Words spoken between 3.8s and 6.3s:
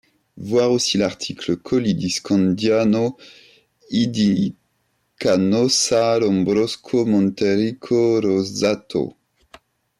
e di Canossa